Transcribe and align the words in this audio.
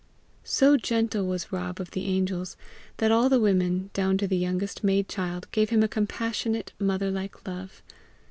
So 0.47 0.77
gentle 0.77 1.27
was 1.27 1.51
Rob 1.53 1.79
of 1.79 1.91
the 1.91 2.07
Angels, 2.07 2.57
that 2.97 3.11
all 3.11 3.29
the 3.29 3.39
women, 3.39 3.91
down 3.93 4.17
to 4.17 4.25
the 4.27 4.35
youngest 4.35 4.83
maid 4.83 5.07
child, 5.07 5.45
gave 5.51 5.69
him 5.69 5.83
a 5.83 5.87
compassionate, 5.87 6.73
mother 6.79 7.11
like 7.11 7.47
love. 7.47 7.83